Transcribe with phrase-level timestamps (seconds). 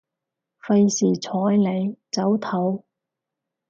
[0.63, 2.81] 費事睬你，早唞